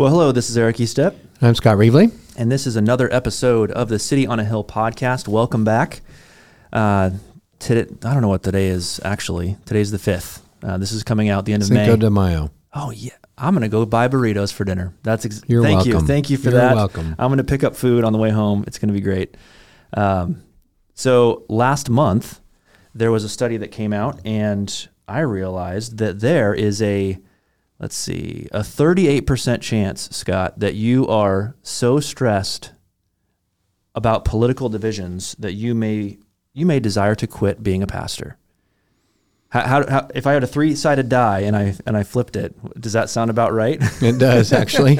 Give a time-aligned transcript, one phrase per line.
[0.00, 2.10] Well, hello, this is Eric Estep, I'm Scott Reevely.
[2.34, 5.28] and this is another episode of the City on a Hill podcast.
[5.28, 6.00] Welcome back.
[6.72, 7.10] Uh,
[7.58, 9.58] today, I don't know what today is actually.
[9.66, 10.40] Today's the 5th.
[10.62, 11.96] Uh, this is coming out the end of Cinco May.
[11.98, 12.50] de Mayo.
[12.72, 13.10] oh, yeah.
[13.36, 14.94] I'm going to go buy burritos for dinner.
[15.02, 15.92] That's ex- You're Thank you.
[15.92, 16.06] welcome.
[16.06, 16.76] Thank you for You're that.
[16.76, 17.14] welcome.
[17.18, 18.64] I'm going to pick up food on the way home.
[18.66, 19.36] It's going to be great.
[19.92, 20.42] Um,
[20.94, 22.40] so, last month,
[22.94, 27.18] there was a study that came out, and I realized that there is a
[27.80, 32.72] let's see, a 38% chance, Scott, that you are so stressed
[33.94, 36.18] about political divisions that you may
[36.52, 38.36] you may desire to quit being a pastor.
[39.50, 42.54] How, how, how if I had a three-sided die and I and I flipped it,
[42.80, 43.80] does that sound about right?
[44.02, 44.98] It does, actually.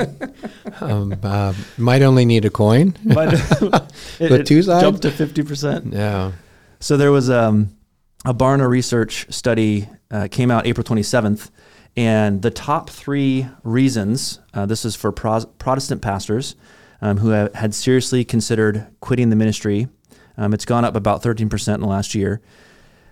[0.81, 2.97] um, uh, might only need a coin.
[3.05, 3.35] But
[4.19, 4.83] it, But two sides?
[4.83, 5.93] jumped to 50%.
[5.93, 6.33] Yeah.
[6.81, 7.77] So there was um,
[8.25, 11.51] a Barna research study uh, came out April 27th,
[11.97, 16.55] and the top three reasons uh, this is for pros- Protestant pastors
[17.01, 19.89] um, who have, had seriously considered quitting the ministry.
[20.37, 22.41] Um, it's gone up about 13% in the last year.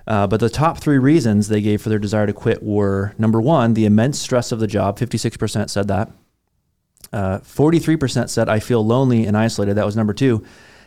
[0.06, 3.40] Uh, but the top three reasons they gave for their desire to quit were number
[3.40, 4.98] one, the immense stress of the job.
[4.98, 6.10] 56% said that.
[7.12, 9.74] Uh, 43% said, I feel lonely and isolated.
[9.74, 10.42] That was number two.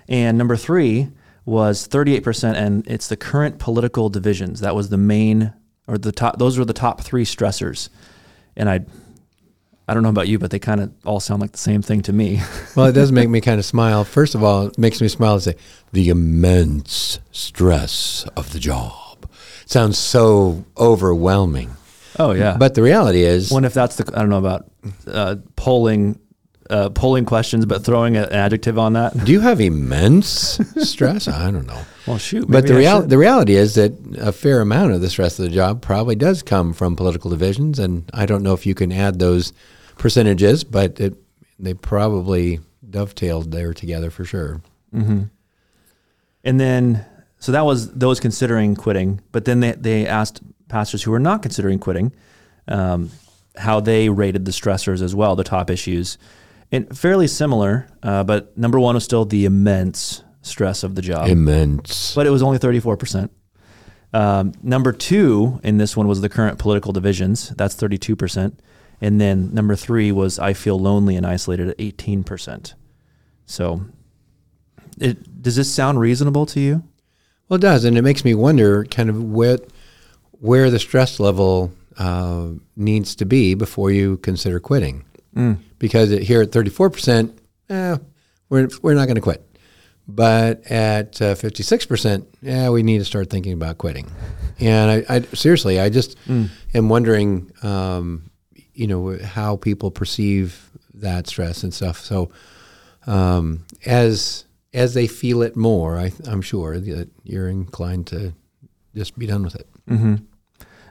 [0.08, 1.10] And number three
[1.46, 4.60] was 38%, and it's the current political divisions.
[4.60, 5.54] That was the main,
[5.92, 7.90] or the top, those were the top three stressors.
[8.56, 8.80] And I,
[9.88, 12.02] I don't know about you, but they kind of all sound like the same thing
[12.04, 12.40] to me.
[12.76, 14.06] Well, it does make me kind of smile.
[14.06, 15.56] First of all, it makes me smile to say
[15.92, 19.30] the immense stress of the job.
[19.66, 21.72] sounds so overwhelming.
[22.18, 22.56] oh, yeah.
[22.58, 24.72] But the reality is, One, if that's the, I don't know about
[25.06, 26.21] uh, polling,
[26.72, 29.26] uh, polling questions, but throwing an adjective on that.
[29.26, 31.28] do you have immense stress?
[31.28, 31.82] I don't know.
[32.08, 32.50] Well, shoot.
[32.50, 35.52] But the real the reality is that a fair amount of the stress of the
[35.52, 39.20] job probably does come from political divisions, and I don't know if you can add
[39.20, 39.54] those
[40.00, 41.14] percentages, but it,
[41.60, 44.62] they probably dovetailed there together for sure.
[44.94, 45.24] Mm-hmm.
[46.44, 47.06] And then,
[47.40, 49.22] so that was those considering quitting.
[49.32, 52.14] But then they, they asked pastors who were not considering quitting
[52.68, 53.12] um,
[53.58, 56.18] how they rated the stressors as well, the top issues.
[56.72, 61.28] And fairly similar, uh, but number one was still the immense stress of the job,
[61.28, 62.16] Immense.
[62.16, 63.30] but it was only 34%.
[64.14, 67.50] Um, number two in this one was the current political divisions.
[67.50, 68.58] That's 32%.
[69.02, 72.74] And then number three was I feel lonely and isolated at 18%.
[73.46, 73.86] So,
[75.00, 76.84] it, does this sound reasonable to you?
[77.50, 79.58] Well, it does, and it makes me wonder kind of where
[80.32, 85.04] where the stress level uh, needs to be before you consider quitting.
[85.80, 87.38] Because it, here at thirty four percent,
[87.70, 87.98] eh,
[88.50, 89.48] we're we're not going to quit.
[90.08, 94.10] But at fifty six percent, yeah, we need to start thinking about quitting.
[94.60, 98.30] And I, I seriously, I just am wondering, um,
[98.74, 102.00] you know, how people perceive that stress and stuff.
[102.00, 102.32] So
[103.08, 108.34] um, as as they feel it more, I, I'm sure that you're inclined to
[108.96, 109.68] just be done with it.
[109.90, 110.16] Mm-hmm.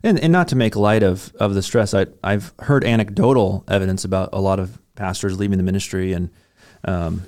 [0.03, 4.05] And, and not to make light of, of the stress, I, I've heard anecdotal evidence
[4.05, 6.31] about a lot of pastors leaving the ministry and
[6.85, 7.23] um,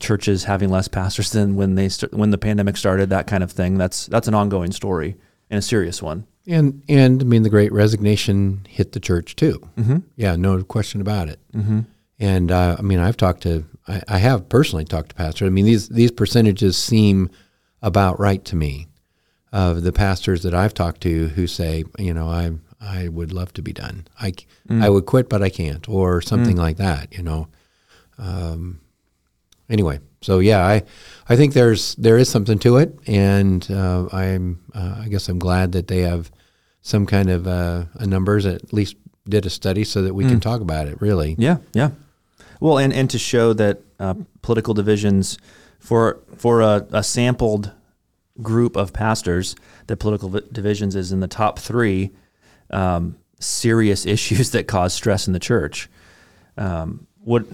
[0.00, 3.10] churches having less pastors than when they st- when the pandemic started.
[3.10, 3.78] That kind of thing.
[3.78, 5.16] That's that's an ongoing story
[5.50, 6.26] and a serious one.
[6.46, 9.60] And and I mean the Great Resignation hit the church too.
[9.76, 9.98] Mm-hmm.
[10.16, 11.38] Yeah, no question about it.
[11.52, 11.80] Mm-hmm.
[12.18, 15.46] And uh, I mean I've talked to I, I have personally talked to pastors.
[15.46, 17.30] I mean these these percentages seem
[17.82, 18.88] about right to me.
[19.52, 23.52] Of the pastors that I've talked to who say, you know, I I would love
[23.54, 24.06] to be done.
[24.20, 24.32] I
[24.70, 27.12] I would quit, but I can't, or something like that.
[27.16, 27.48] You know.
[28.16, 28.80] Um,
[29.68, 30.82] anyway, so yeah, I
[31.28, 35.38] I think there's there is something to it, and uh, I'm uh, I guess I'm
[35.38, 36.30] glad that they have
[36.82, 38.96] some kind of uh, a numbers at least
[39.28, 41.00] did a study so that we can talk about it.
[41.00, 41.90] Really, Yeah, yeah.
[42.60, 45.38] Well, and, and to show that uh, political divisions
[45.78, 47.72] for for a, a sampled
[48.42, 49.56] group of pastors,
[49.86, 52.10] that political vi- divisions is in the top three
[52.70, 55.88] um, serious issues that cause stress in the church.
[56.56, 57.44] Um, what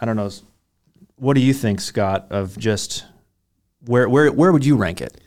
[0.00, 0.30] I don't know.
[1.16, 2.26] What do you think, Scott?
[2.30, 3.04] Of just
[3.86, 5.18] where where where would you rank it?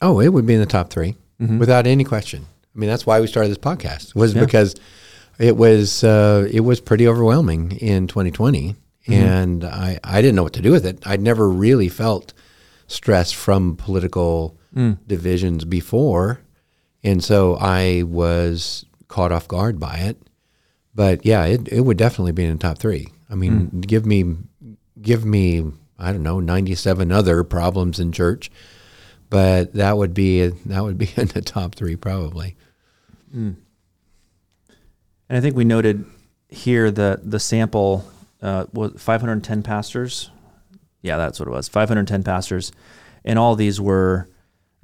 [0.00, 1.14] Oh, it would be in the top 3
[1.58, 2.44] without any question.
[2.74, 4.44] I mean, that's why we started this podcast was Yeah.
[4.44, 4.74] because
[5.38, 8.76] It was uh, it was pretty overwhelming in 2020,
[9.08, 10.98] and I I didn't know what to do with it.
[11.06, 12.32] I'd never really felt
[12.92, 14.98] stress from political mm.
[15.06, 16.40] divisions before,
[17.02, 20.16] and so I was caught off guard by it.
[20.94, 23.08] But yeah, it it would definitely be in the top three.
[23.30, 23.86] I mean, mm.
[23.86, 24.36] give me
[25.00, 28.50] give me I don't know 97 other problems in church,
[29.30, 32.56] but that would be that would be in the top three probably.
[33.34, 33.56] Mm.
[35.28, 36.04] And I think we noted
[36.48, 38.04] here that the sample
[38.42, 40.30] uh, was 510 pastors.
[41.02, 42.72] Yeah, that's what it was 510 pastors.
[43.24, 44.28] And all these were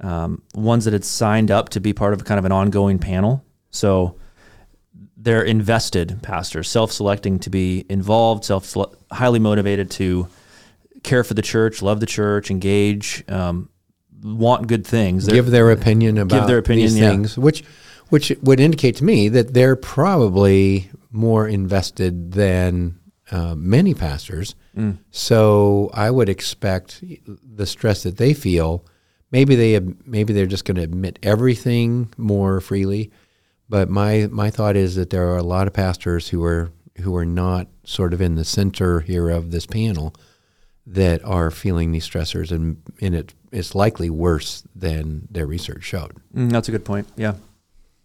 [0.01, 3.43] um, ones that had signed up to be part of kind of an ongoing panel.
[3.71, 4.15] So
[5.17, 8.75] they're invested pastors, self selecting to be involved, self
[9.11, 10.27] highly motivated to
[11.03, 13.69] care for the church, love the church, engage, um,
[14.23, 15.25] want good things.
[15.25, 17.09] They're- give their opinion about give their opinion, these yeah.
[17.09, 17.63] things, which
[18.09, 22.97] which would indicate to me that they're probably more invested than
[23.31, 24.55] uh, many pastors.
[24.79, 24.97] Mm.
[25.11, 28.85] So I would expect the stress that they feel.
[29.31, 33.11] Maybe they maybe they're just going to admit everything more freely.
[33.67, 36.71] But my my thought is that there are a lot of pastors who are
[37.01, 40.15] who are not sort of in the center here of this panel
[40.87, 46.13] that are feeling these stressors, and and it it's likely worse than their research showed.
[46.35, 47.07] Mm, that's a good point.
[47.15, 47.33] Yeah,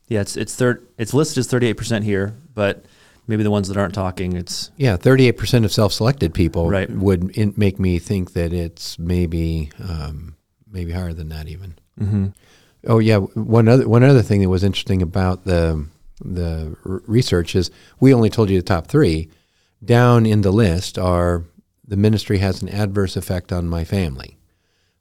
[0.08, 0.20] yeah.
[0.20, 0.86] It's it's third.
[0.98, 2.84] It's listed as thirty eight percent here, but
[3.26, 6.90] maybe the ones that aren't talking, it's Yeah, thirty-eight percent of self-selected people Right.
[6.90, 10.36] would in, make me think that it's maybe um,
[10.70, 11.74] maybe higher than that even.
[12.00, 12.26] mm-hmm.
[12.86, 15.86] Oh yeah, one other one other thing that was interesting about the
[16.24, 19.28] the r- research is we only told you the top three.
[19.84, 21.44] Down in the list are
[21.86, 24.38] the ministry has an adverse effect on my family,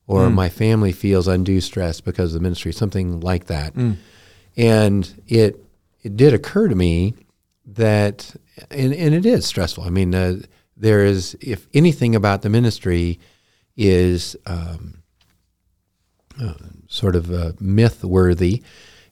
[0.08, 0.34] or Mm.
[0.34, 3.74] my family feels undue stress because of the ministry, something like that.
[3.76, 3.98] Mm.
[4.58, 5.64] And it
[6.04, 7.16] it did occur to me
[7.66, 8.36] that,
[8.70, 9.84] and, and it is stressful.
[9.84, 10.38] I mean, uh,
[10.76, 13.20] there is if anything about the ministry
[13.76, 15.04] is um,
[16.42, 16.54] uh,
[16.88, 18.64] sort of uh, myth worthy,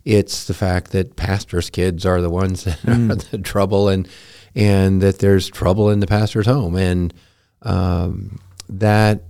[0.04, 4.08] it's the fact that pastors' kids are the ones that are the trouble, and
[4.56, 7.14] and that there's trouble in the pastor's home, and
[7.62, 9.24] um, that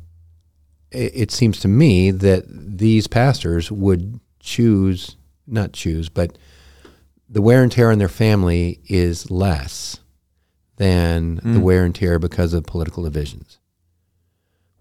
[0.91, 5.15] it, it seems to me that these pastors would choose
[5.47, 6.38] not choose, but
[7.33, 9.97] the wear and tear on their family is less
[10.75, 11.61] than the Mm.
[11.61, 13.57] wear and tear because of political divisions.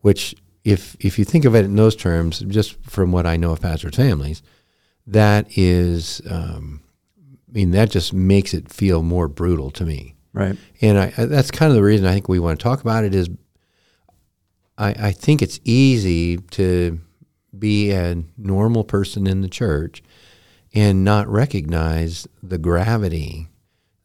[0.00, 3.52] Which, if if you think of it in those terms, just from what I know
[3.52, 4.42] of pastors' families,
[5.06, 6.80] that is, um,
[7.48, 10.16] I mean, that just makes it feel more brutal to me.
[10.32, 10.56] right.
[10.80, 13.04] And I, I- that's kind of the reason I think we want to talk about
[13.04, 13.28] it is
[14.78, 16.98] I, I think it's easy to
[17.58, 20.02] be a normal person in the church
[20.74, 23.48] and not recognize the gravity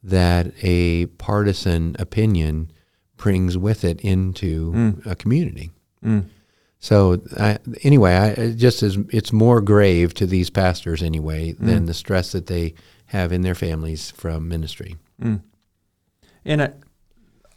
[0.04, 2.72] that a partisan opinion
[3.18, 5.72] brings with it into a community.
[6.04, 6.26] Mm.
[6.80, 11.86] So I, anyway, I, it just as it's more grave to these pastors anyway than
[11.86, 12.76] the stress that they
[13.08, 14.96] have in their families from ministry.
[15.22, 15.42] Mm.
[16.44, 16.74] And I,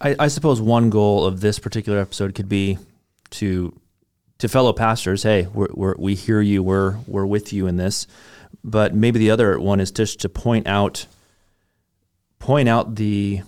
[0.00, 2.78] I, I suppose one goal of this particular episode could be
[3.30, 3.78] to
[4.38, 8.06] to fellow pastors, hey, we're, we're, we hear you, we're we're with you in this.
[8.64, 11.06] But maybe the other one is just to point out
[12.38, 13.42] point out the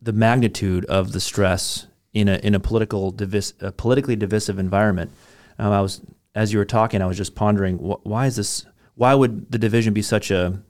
[0.00, 5.10] the magnitude of the stress in a in a political divis, a politically divisive environment.
[5.58, 6.00] Um, I was
[6.34, 8.66] as you were talking, I was just pondering wh- why is this?
[8.94, 10.62] Why would the division be such a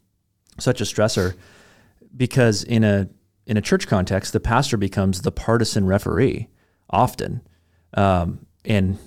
[0.59, 1.35] such a stressor?
[2.17, 3.09] Because in a
[3.47, 6.49] in a church context, the pastor becomes the partisan referee
[6.88, 7.43] often,
[7.95, 8.99] um, and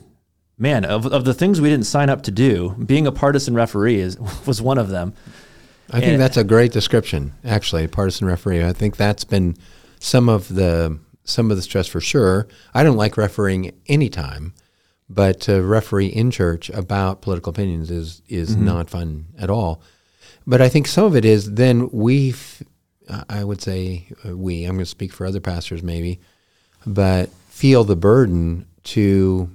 [0.58, 4.00] man, of, of the things we didn't sign up to do, being a partisan referee
[4.00, 5.14] is was one of them.
[5.90, 8.64] I think that's a great description, actually, partisan referee.
[8.64, 9.56] I think that's been
[10.00, 12.48] some of the some of the stress for sure.
[12.74, 14.54] I don't like refereeing any time,
[15.10, 19.82] but to referee in church about political opinions is is not fun at all.
[20.46, 22.34] But I think some of it is then we,
[23.30, 24.64] I would say uh, we.
[24.66, 26.20] I'm going to speak for other pastors maybe,
[26.86, 29.50] but feel the burden to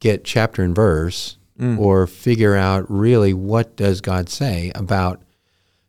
[0.00, 1.78] get chapter and verse mm.
[1.78, 5.22] or figure out really what does God say about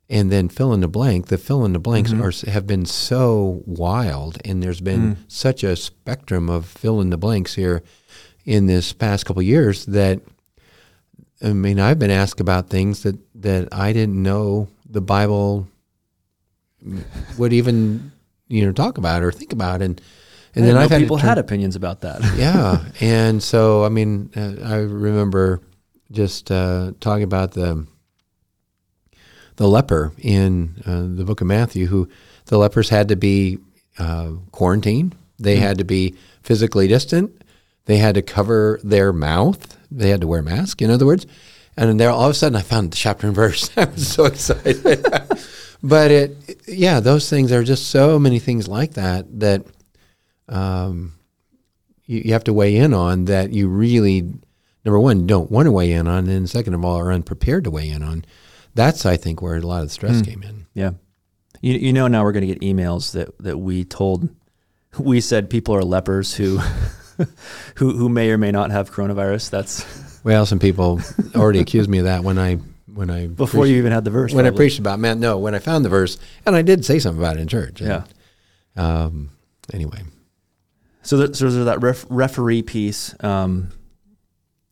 [0.09, 1.27] and then fill in the blank.
[1.27, 2.23] The fill in the blanks mm-hmm.
[2.23, 5.17] are have been so wild, and there's been mm.
[5.27, 7.83] such a spectrum of fill in the blanks here
[8.45, 10.21] in this past couple of years that
[11.43, 15.67] I mean I've been asked about things that that I didn't know the Bible
[17.37, 18.11] would even
[18.47, 20.01] you know talk about or think about, and
[20.55, 22.21] and then I've had people had opinions about that.
[22.35, 25.61] yeah, and so I mean, uh, I remember
[26.11, 27.85] just uh, talking about the
[29.57, 32.09] the leper in uh, the book of Matthew, who
[32.45, 33.59] the lepers had to be
[33.97, 35.15] uh, quarantined.
[35.37, 35.63] They mm-hmm.
[35.63, 37.43] had to be physically distant.
[37.85, 39.77] They had to cover their mouth.
[39.91, 41.25] They had to wear a mask, in other words.
[41.75, 43.69] And then there, all of a sudden, I found the chapter and verse.
[43.77, 44.83] I was so excited.
[45.83, 49.65] but it, yeah, those things are just so many things like that that
[50.49, 51.13] um,
[52.05, 54.21] you, you have to weigh in on that you really,
[54.83, 57.71] number one, don't want to weigh in on, and second of all, are unprepared to
[57.71, 58.25] weigh in on.
[58.75, 60.25] That's, I think, where a lot of the stress mm.
[60.25, 60.65] came in.
[60.73, 60.91] Yeah.
[61.61, 64.29] You, you know, now we're going to get emails that, that we told,
[64.97, 66.57] we said people are lepers who,
[67.75, 69.49] who, who may or may not have coronavirus.
[69.49, 71.01] That's, well, some people
[71.35, 72.59] already accused me of that when I
[72.91, 74.33] when I before you even had the verse.
[74.33, 74.57] When probably.
[74.57, 77.21] I preached about man, no, when I found the verse, and I did say something
[77.21, 77.79] about it in church.
[77.79, 78.03] And,
[78.75, 79.03] yeah.
[79.03, 79.29] Um.
[79.71, 80.01] Anyway.
[81.09, 83.71] So, so there's that ref, referee piece, um,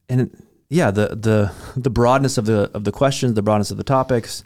[0.07, 0.39] and
[0.69, 4.43] yeah, the the the broadness of the of the questions, the broadness of the topics,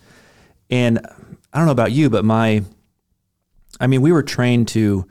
[0.69, 1.05] and
[1.51, 2.63] I don't know about you, but my,
[3.81, 5.05] I mean, we were trained to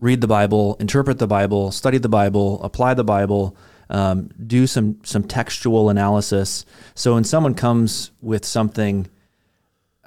[0.00, 3.56] read the Bible, interpret the Bible, study the Bible, apply the Bible,
[3.88, 6.66] um, do some some textual analysis.
[6.96, 9.06] So when someone comes with something,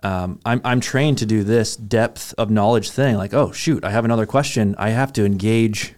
[0.04, 3.16] um, I'm I'm trained to do this depth of knowledge thing.
[3.16, 4.76] Like, oh shoot, I have another question.
[4.78, 5.96] I have to engage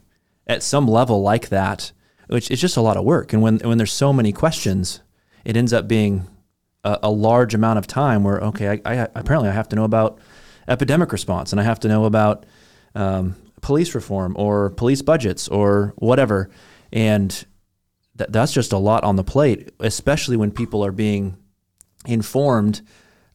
[0.48, 1.92] at some level like that,
[2.28, 3.34] which is just a lot of work.
[3.34, 5.02] And when when there's so many questions,
[5.46, 6.28] it ends up being
[6.84, 8.24] a, a large amount of time.
[8.24, 10.20] Where okay, I, I, apparently I have to know about
[10.68, 12.46] epidemic response, and I have to know about
[12.96, 16.50] um, police reform or police budgets or whatever,
[16.92, 17.46] and
[18.16, 21.38] that, that's just a lot on the plate, especially when people are being
[22.06, 22.82] informed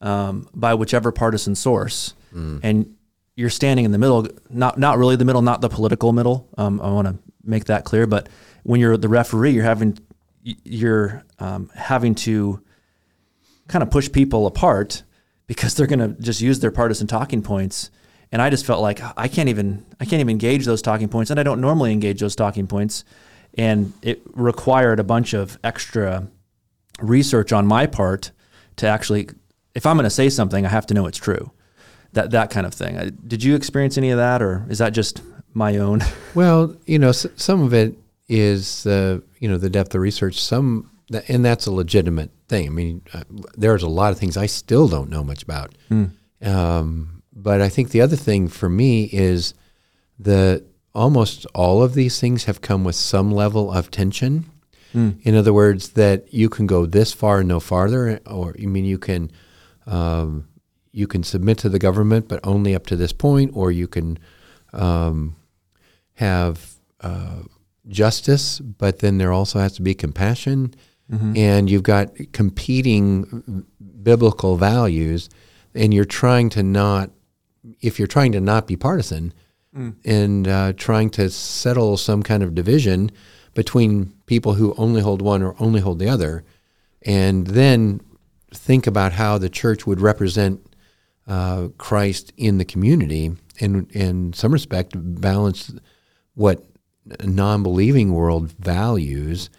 [0.00, 2.14] um, by whichever partisan source.
[2.34, 2.60] Mm.
[2.62, 2.96] And
[3.38, 6.48] you're standing in the middle, not not really the middle, not the political middle.
[6.58, 8.04] Um, I want to make that clear.
[8.04, 8.28] But
[8.64, 9.96] when you're the referee, you're having
[10.42, 12.60] you're um, having to
[13.68, 15.04] kind of push people apart
[15.46, 17.90] because they're going to just use their partisan talking points.
[18.32, 21.30] And I just felt like I can't even I can't even engage those talking points,
[21.30, 23.04] and I don't normally engage those talking points
[23.56, 26.28] and it required a bunch of extra
[27.00, 28.32] research on my part
[28.76, 29.28] to actually
[29.74, 31.50] if i'm going to say something i have to know it's true
[32.18, 35.22] that that kind of thing did you experience any of that or is that just
[35.54, 36.00] my own
[36.34, 37.94] well you know some of it
[38.28, 40.90] is uh, you know the depth of research some
[41.28, 43.22] and that's a legitimate thing i mean uh,
[43.56, 46.10] there's a lot of things i still don't know much about mm.
[46.42, 49.54] um, but i think the other thing for me is
[50.18, 50.62] the
[50.98, 54.50] almost all of these things have come with some level of tension.
[54.92, 55.20] Mm.
[55.22, 58.84] In other words, that you can go this far and no farther, or I mean,
[58.84, 59.30] you can
[59.86, 60.48] um,
[60.98, 64.18] you can submit to the government, but only up to this point, or you can
[64.72, 65.36] um,
[66.14, 67.42] have uh,
[67.86, 70.74] justice, but then there also has to be compassion,
[71.10, 71.36] mm-hmm.
[71.36, 73.64] and you've got competing
[74.02, 75.30] biblical values,
[75.72, 77.10] and you're trying to not,
[77.80, 79.32] if you're trying to not be partisan,
[79.76, 79.94] mm.
[80.04, 83.10] and uh, trying to settle some kind of division
[83.54, 86.44] between people who only hold one or only hold the other,
[87.02, 88.00] and then
[88.52, 90.67] think about how the church would represent
[91.28, 95.72] uh, Christ in the community, and in some respect balance
[96.34, 96.64] what
[97.22, 99.50] non-believing world values,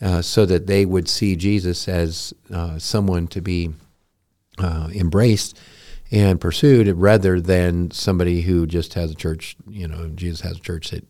[0.00, 3.70] uh, so that they would see Jesus as uh, someone to be
[4.58, 5.58] uh, embraced
[6.10, 10.60] and pursued rather than somebody who just has a church, you know, Jesus has a
[10.60, 11.04] church that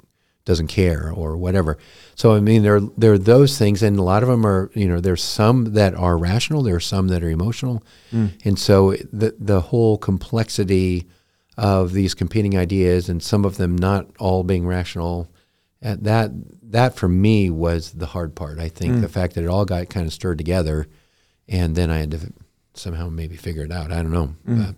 [0.48, 1.76] doesn't care or whatever.
[2.14, 4.88] So I mean there there are those things and a lot of them are, you
[4.88, 7.84] know, there's some that are rational, there are some that are emotional.
[8.10, 8.30] Mm.
[8.46, 11.06] And so the the whole complexity
[11.58, 15.28] of these competing ideas and some of them not all being rational
[15.84, 16.30] uh, that
[16.62, 18.58] that for me was the hard part.
[18.58, 19.00] I think mm.
[19.02, 20.88] the fact that it all got kind of stirred together
[21.46, 22.32] and then I had to
[22.72, 23.92] somehow maybe figure it out.
[23.92, 24.34] I don't know.
[24.48, 24.74] Mm.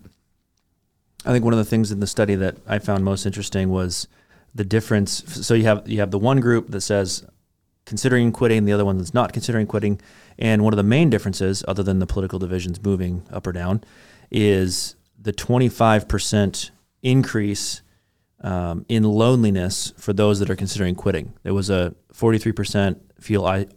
[1.25, 4.09] I think one of the things in the study that I found most interesting was
[4.53, 5.23] the difference.
[5.45, 7.25] So you have you have the one group that says
[7.85, 9.99] considering quitting, the other one that's not considering quitting,
[10.37, 13.83] and one of the main differences, other than the political divisions moving up or down,
[14.29, 16.69] is the 25%
[17.01, 17.81] increase
[18.41, 21.33] um, in loneliness for those that are considering quitting.
[21.43, 23.67] There was a 43% feel I-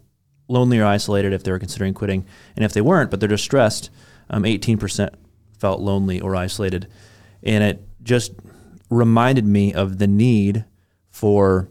[0.47, 3.89] lonely or isolated if they were considering quitting, and if they weren't, but they're distressed,
[4.29, 5.09] um, 18%
[5.59, 6.87] felt lonely or isolated
[7.45, 8.33] and it just
[8.89, 10.65] reminded me of the need
[11.09, 11.69] for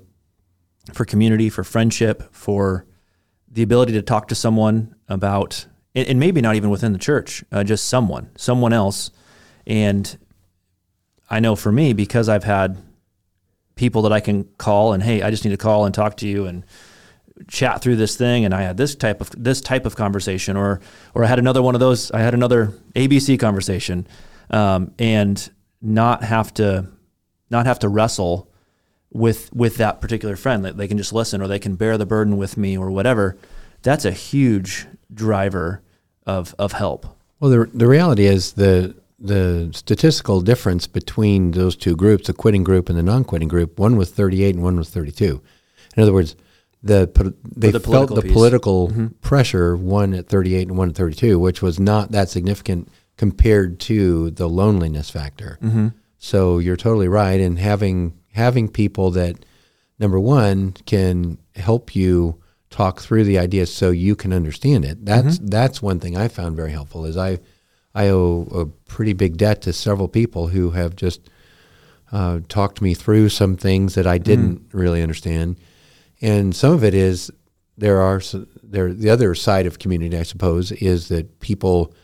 [0.93, 2.85] for community, for friendship, for
[3.51, 7.65] the ability to talk to someone about, and maybe not even within the church, uh,
[7.65, 9.11] just someone, someone else.
[9.67, 10.19] And
[11.31, 12.77] I know for me, because I've had
[13.77, 16.29] people that I can call and, hey, I just need to call and talk to
[16.29, 16.65] you and
[17.49, 20.81] chat through this thing, and I had this type of this type of conversation, or
[21.15, 22.11] or I had another one of those.
[22.11, 24.07] I had another ABC conversation,
[24.51, 26.89] um, and not have to
[27.51, 28.51] not have to wrestle
[29.13, 30.65] with with that particular friend.
[30.65, 33.37] They can just listen, or they can bear the burden with me, or whatever.
[33.83, 35.83] That's a huge driver
[36.27, 37.07] of of help.
[37.41, 42.65] Well, the the reality is the the statistical difference between those two groups, the quitting
[42.65, 45.41] group and the non-quitting group, one was 38 and one was 32.
[45.97, 46.37] In other words,
[46.83, 48.33] the they the felt the piece.
[48.33, 49.07] political mm-hmm.
[49.23, 54.31] pressure one at 38 and one at 32, which was not that significant compared to
[54.33, 55.59] the loneliness factor.
[55.63, 55.89] Mm-hmm.
[56.25, 59.45] So you're totally right, and having having people that
[59.99, 62.41] number one can help you
[62.71, 65.05] talk through the ideas so you can understand it.
[65.05, 65.49] That's mm-hmm.
[65.49, 67.05] that's one thing I found very helpful.
[67.05, 67.41] Is I
[67.95, 71.29] I owe a pretty big debt to several people who have just
[72.11, 74.65] uh, talked me through some things that I didn't mm.
[74.73, 75.59] really understand,
[76.23, 77.31] and some of it is
[77.77, 78.23] there are
[78.63, 81.95] there the other side of community, I suppose, is that people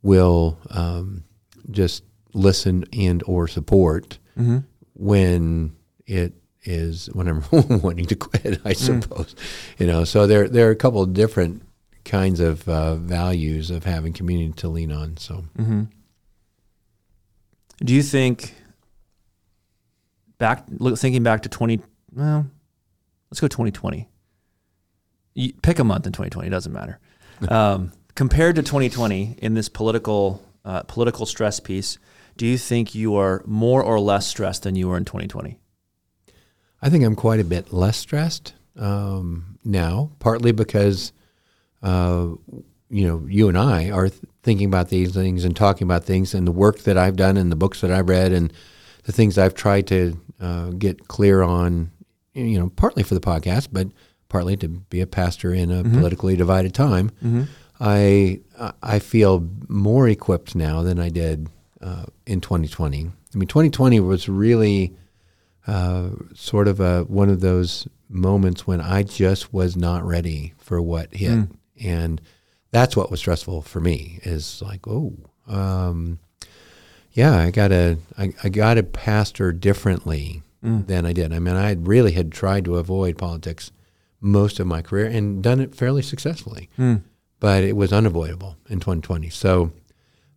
[0.00, 1.24] will um,
[1.72, 4.58] just listen and or support mm-hmm.
[4.94, 5.74] when
[6.06, 8.76] it is when I'm wanting to quit, I mm.
[8.76, 9.34] suppose.
[9.34, 9.80] Mm.
[9.80, 11.62] You know, so there there are a couple of different
[12.04, 15.16] kinds of uh, values of having community to lean on.
[15.16, 15.84] So, mm-hmm.
[17.78, 18.54] do you think
[20.38, 21.80] back look, thinking back to twenty?
[22.12, 22.46] Well,
[23.30, 24.08] let's go twenty twenty.
[25.62, 26.50] Pick a month in twenty twenty.
[26.50, 26.98] Doesn't matter.
[27.48, 31.98] Um, compared to twenty twenty in this political uh, political stress piece,
[32.36, 35.58] do you think you are more or less stressed than you were in twenty twenty?
[36.82, 41.12] I think I'm quite a bit less stressed um, now, partly because
[41.82, 42.28] uh,
[42.90, 46.34] you know, you and I are th- thinking about these things and talking about things,
[46.34, 48.52] and the work that I've done, and the books that I've read, and
[49.04, 51.90] the things I've tried to uh, get clear on.
[52.34, 53.88] You know, partly for the podcast, but
[54.28, 55.96] partly to be a pastor in a mm-hmm.
[55.96, 57.10] politically divided time.
[57.22, 57.42] Mm-hmm.
[57.80, 58.40] I
[58.82, 61.48] I feel more equipped now than I did
[61.84, 63.06] uh, in 2020.
[63.06, 64.96] I mean, 2020 was really
[65.66, 70.80] uh, sort of a one of those moments when I just was not ready for
[70.80, 71.30] what hit.
[71.30, 72.20] Mm and
[72.70, 75.14] that's what was stressful for me is like oh
[75.46, 76.18] um,
[77.12, 80.86] yeah i gotta I, I, gotta pastor differently mm.
[80.86, 83.70] than i did i mean i really had tried to avoid politics
[84.20, 87.02] most of my career and done it fairly successfully mm.
[87.40, 89.72] but it was unavoidable in 2020 so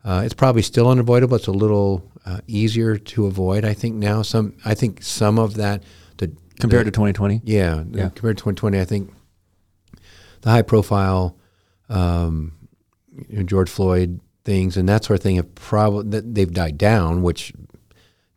[0.07, 4.21] uh, it's probably still unavoidable it's a little uh, easier to avoid i think now
[4.21, 5.83] some i think some of that
[6.17, 9.13] the, compared the, to 2020 yeah, yeah compared to 2020 i think
[10.41, 11.37] the high profile
[11.89, 12.53] um,
[13.29, 17.21] you know, George Floyd things and that sort of thing have probably they've died down,
[17.21, 17.51] which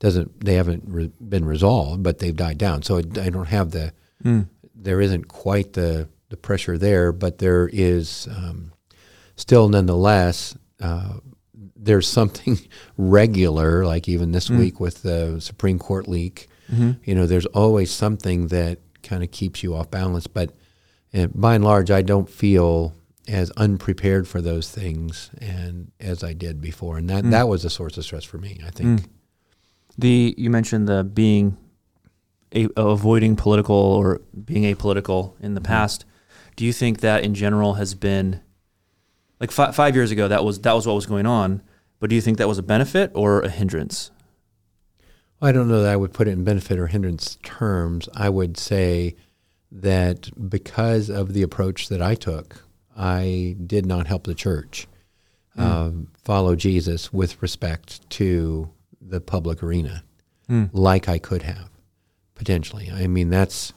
[0.01, 2.83] doesn't they haven't re- been resolved, but they've died down.
[2.83, 3.93] So it, I don't have the
[4.25, 4.49] mm.
[4.75, 8.73] there isn't quite the the pressure there, but there is um,
[9.37, 10.57] still nonetheless.
[10.81, 11.19] Uh,
[11.77, 12.59] there's something
[12.97, 14.59] regular, like even this mm.
[14.59, 16.49] week with the Supreme Court leak.
[16.73, 16.93] Mm-hmm.
[17.05, 20.27] You know, there's always something that kind of keeps you off balance.
[20.27, 20.55] But
[21.13, 22.95] and by and large, I don't feel
[23.29, 27.31] as unprepared for those things and as I did before, and that mm.
[27.31, 28.61] that was a source of stress for me.
[28.67, 29.01] I think.
[29.01, 29.07] Mm.
[29.99, 31.59] The you mentioned the being
[32.53, 35.65] a, avoiding political or being apolitical in the mm.
[35.65, 36.05] past.
[36.57, 38.41] Do you think that in general has been
[39.41, 41.63] like fi- five years ago that was that was what was going on?
[41.99, 44.11] But do you think that was a benefit or a hindrance?
[45.43, 48.09] I don't know that I would put it in benefit or hindrance terms.
[48.15, 49.17] I would say
[49.73, 52.65] that because of the approach that I took,
[52.97, 54.87] I did not help the church
[55.57, 55.63] mm.
[55.63, 60.03] uh, follow Jesus with respect to the public arena
[60.49, 60.69] mm.
[60.73, 61.71] like I could have
[62.35, 62.91] potentially.
[62.91, 63.73] I mean, that's,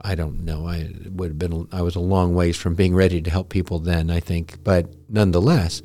[0.00, 0.66] I don't know.
[0.66, 3.78] I would have been, I was a long ways from being ready to help people
[3.78, 4.62] then, I think.
[4.62, 5.82] But nonetheless,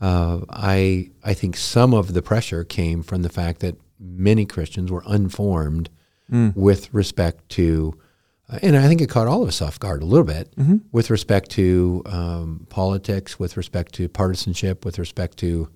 [0.00, 4.90] uh, I, I think some of the pressure came from the fact that many Christians
[4.90, 5.90] were unformed
[6.30, 6.54] mm.
[6.56, 7.98] with respect to
[8.50, 10.78] uh, and I think it caught all of us off guard a little bit mm-hmm.
[10.92, 15.68] with respect to um, politics, with respect to partisanship, with respect to,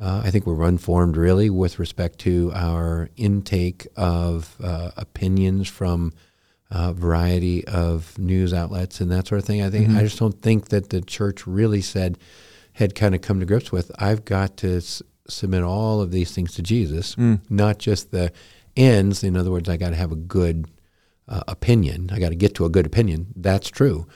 [0.00, 6.12] uh, I think we're unformed really with respect to our intake of uh, opinions from
[6.70, 9.62] a variety of news outlets and that sort of thing.
[9.62, 9.98] I think mm-hmm.
[9.98, 12.18] I just don't think that the church really said
[12.74, 13.90] had kind of come to grips with.
[13.98, 17.40] I've got to s- submit all of these things to Jesus, mm.
[17.48, 18.32] not just the
[18.76, 19.24] ends.
[19.24, 20.66] In other words, I got to have a good
[21.26, 22.10] uh, opinion.
[22.12, 23.28] I got to get to a good opinion.
[23.34, 24.06] That's true,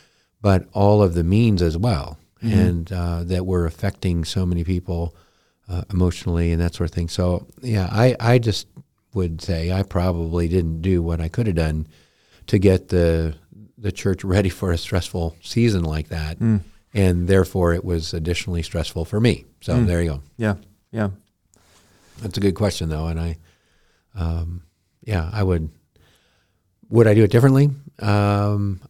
[0.41, 2.59] but all of the means as well, mm-hmm.
[2.59, 5.17] and uh, that we're affecting so many people
[5.69, 7.09] uh, emotionally and that sort of thing.
[7.09, 8.67] So yeah, I I just
[9.15, 11.87] would say I probably didn't do what I could have done
[12.47, 13.35] to get the
[13.79, 16.39] the church ready for a stressful season like that,
[16.95, 19.45] and therefore it was additionally stressful for me.
[19.61, 20.21] So there you go.
[20.37, 20.55] Yeah.
[20.93, 21.11] Yeah.
[22.21, 23.39] That's a good question, though, and I,
[24.15, 24.63] um,
[25.03, 25.71] yeah, I would.
[26.91, 27.71] Would I do it differently?
[28.01, 28.81] Um,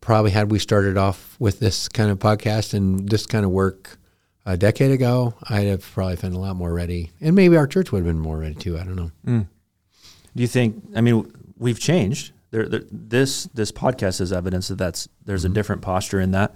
[0.00, 3.98] probably had we started off with this kind of podcast and this kind of work
[4.46, 7.90] a decade ago, I'd have probably been a lot more ready, and maybe our church
[7.90, 8.78] would have been more ready too.
[8.78, 9.10] I don't know.
[9.24, 10.84] Do you think?
[10.94, 12.32] I mean, we've changed.
[12.56, 16.54] There, there, this this podcast is evidence that that's there's a different posture in that.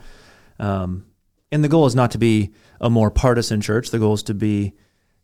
[0.59, 1.05] Um,
[1.53, 3.91] and the goal is not to be a more partisan church.
[3.91, 4.73] The goal is to be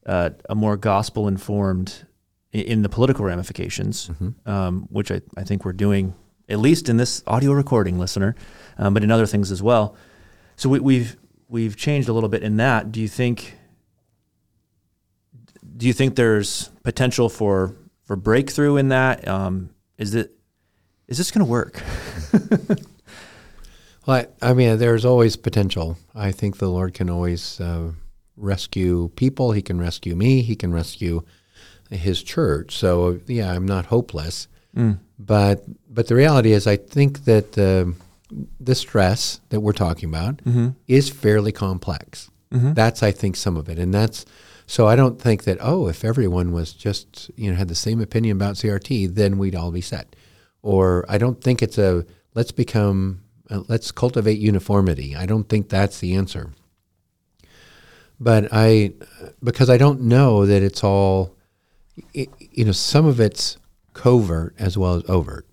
[0.05, 2.07] uh, a more gospel informed
[2.53, 4.11] in, in the political ramifications,
[4.45, 6.15] um, which I, I think we're doing
[6.47, 8.35] at least in this audio recording, listener,
[8.77, 9.97] um, but in other things as well.
[10.57, 11.17] So we, we've
[11.49, 12.93] we've changed a little bit in that.
[12.93, 13.55] Do you think?
[15.75, 19.27] Do you think there's potential for for breakthrough in that?
[19.27, 20.36] Um, is it
[21.09, 21.83] is this going to work?
[24.07, 25.99] Well, I, I mean, there's always potential.
[26.15, 27.93] I think the Lord can always uh,
[28.37, 29.53] rescue people.
[29.53, 30.43] He can rescue me.
[30.43, 31.23] He can rescue
[31.91, 32.77] His church.
[32.77, 34.49] So yeah, I'm not hopeless.
[34.77, 34.99] Mm.
[35.19, 37.95] But but the reality is, I think that the
[38.61, 40.69] the stress that we're talking about mm-hmm.
[40.87, 42.31] is fairly complex.
[42.53, 42.75] Mm-hmm.
[42.75, 44.25] That's I think some of it, and that's
[44.67, 48.01] so I don't think that oh, if everyone was just you know had the same
[48.01, 50.15] opinion about CRT, then we'd all be set.
[50.67, 55.15] Or I don't think it's a let's become uh, let's cultivate uniformity.
[55.15, 56.51] I don't think that's the answer.
[58.19, 58.95] But I
[59.45, 61.37] because I don't know that it's all
[62.13, 63.59] it, you know some of it's
[63.93, 65.47] covert as well as overt.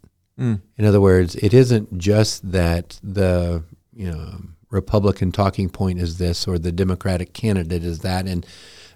[0.77, 6.47] In other words, it isn't just that the you know Republican talking point is this
[6.47, 8.47] or the Democratic candidate is that and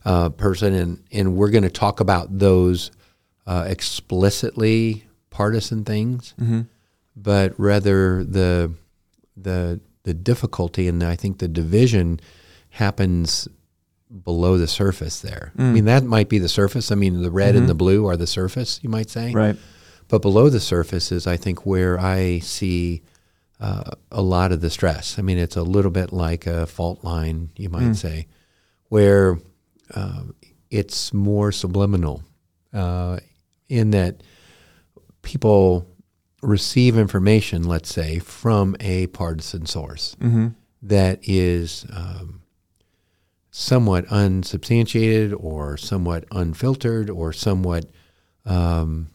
[0.04, 2.90] uh, person, and and we're going to talk about those
[3.46, 6.34] uh, explicitly partisan things,
[7.16, 8.74] but rather the
[9.36, 12.20] the the difficulty and I think the division
[12.70, 13.48] happens
[14.24, 15.52] below the surface there.
[15.58, 16.92] I mean that might be the surface.
[16.92, 19.34] I mean the red and the blue are the surface, you might say.
[19.34, 19.58] Right.
[20.08, 23.02] But below the surface is, I think, where I see
[23.60, 25.20] uh, a lot of the stress.
[25.20, 28.28] I mean, it's a little bit like a fault line, you might say,
[28.88, 29.38] where
[29.94, 30.24] uh,
[30.70, 32.24] it's more subliminal
[32.74, 33.20] uh,
[33.68, 34.22] in that
[35.28, 35.86] people
[36.42, 40.16] receive information, let's say, from a partisan source
[40.82, 42.42] that is um,
[43.52, 47.86] somewhat unsubstantiated or somewhat unfiltered or somewhat
[48.46, 49.08] um,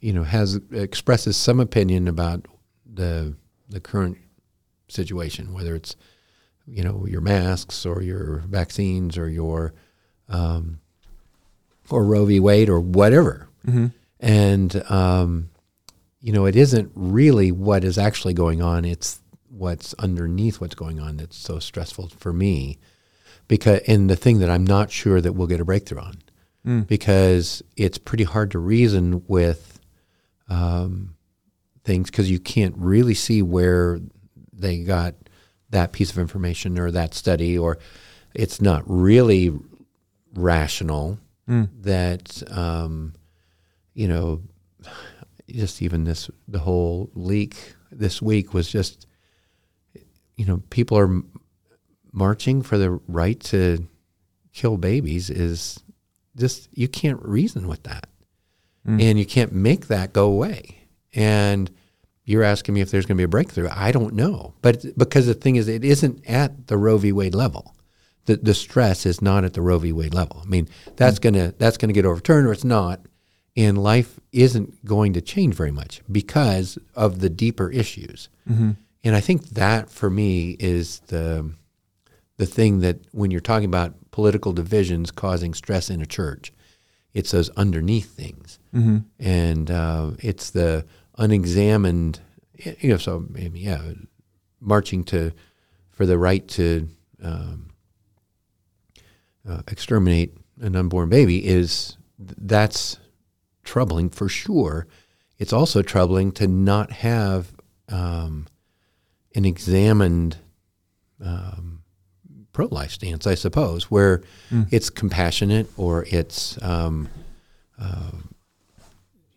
[0.00, 2.46] you know has expresses some opinion about
[2.84, 3.34] the
[3.70, 4.18] the current
[4.88, 5.96] situation, whether it's
[6.66, 9.72] you know your masks or your vaccines or your
[10.28, 10.80] um,
[11.88, 12.38] or Roe v.
[12.40, 13.48] Wade or whatever,
[14.20, 15.50] and um,
[16.20, 21.00] you know it isn't really what is actually going on; it's what's underneath what's going
[21.00, 22.78] on that's so stressful for me.
[23.46, 26.18] Because and the thing that I'm not sure that we'll get a breakthrough on.
[26.82, 29.80] Because it's pretty hard to reason with
[30.48, 31.14] um,
[31.84, 34.00] things because you can't really see where
[34.52, 35.14] they got
[35.70, 37.78] that piece of information or that study, or
[38.34, 39.52] it's not really
[40.34, 41.18] rational
[41.80, 43.14] that um,
[43.98, 44.40] you know
[45.50, 49.06] just even this the whole leak this week was just
[50.36, 51.22] you know people are
[52.12, 53.86] marching for the right to
[54.52, 55.80] kill babies is
[56.36, 58.06] just you can't reason with that.
[58.86, 59.02] Mm.
[59.02, 60.88] And you can't make that go away.
[61.14, 61.70] And
[62.24, 63.68] you're asking me if there's going to be a breakthrough.
[63.70, 64.54] I don't know.
[64.62, 67.12] But because the thing is it isn't at the roe v.
[67.12, 67.74] Wade level.
[68.26, 69.92] The, the stress is not at the roe v.
[69.92, 70.42] Wade level.
[70.44, 71.22] I mean that's mm.
[71.22, 73.00] going to that's going to get overturned or it's not
[73.58, 78.28] and life isn't going to change very much because of the deeper issues.
[79.04, 81.50] And i think that for me is the
[82.36, 86.52] the thing that when you're talking about political divisions causing stress in a church,
[87.12, 88.58] it's those underneath things,
[89.18, 90.84] and uh, it's the
[91.16, 92.20] unexamined.
[92.80, 93.80] You know, so maybe yeah,
[94.60, 95.32] marching to
[95.90, 96.88] for the right to
[97.22, 97.70] um,
[99.48, 102.98] uh, exterminate an unborn baby is that's
[103.72, 104.86] troubling for sure.
[105.38, 107.52] It's also troubling to not have
[107.88, 108.46] um,
[109.34, 110.38] an examined
[111.24, 111.82] um,
[112.52, 114.22] pro-life stance, I suppose, where
[114.70, 117.08] it's compassionate or it's um,
[117.80, 118.10] uh,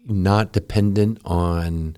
[0.05, 1.97] not dependent on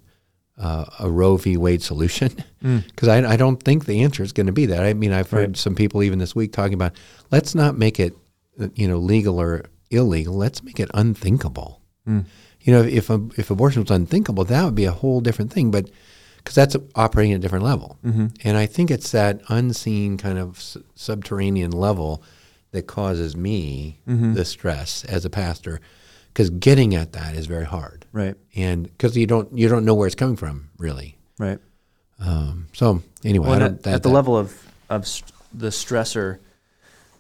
[0.58, 1.56] uh, a Roe v.
[1.58, 2.32] Wade solution.
[2.63, 4.84] Because I, I don't think the answer is going to be that.
[4.86, 5.58] I mean, I've heard Right.
[5.58, 6.93] some people even this week talking about
[7.30, 8.15] let's not make it,
[8.58, 10.36] uh, you know, legal or illegal.
[10.36, 11.82] Let's make it unthinkable.
[12.05, 15.71] You know, if if, if abortion was unthinkable, that would be a whole different thing.
[15.71, 15.89] But
[16.37, 17.97] because that's operating at a different level.
[18.03, 22.21] And I think it's that unseen kind of s- subterranean level
[22.71, 25.79] that causes me the stress as a pastor,
[26.27, 28.35] because getting at that is very hard, Right.
[28.55, 31.17] and because you don't you don't know where it's coming from really.
[31.39, 31.59] Right.
[32.19, 35.31] Um, so anyway, Well, I don't, at, that, at the that- level of of st-
[35.53, 36.39] the stressor,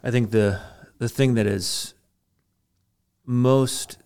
[0.03, 0.59] I think the
[0.97, 1.93] the thing that is
[3.25, 3.97] most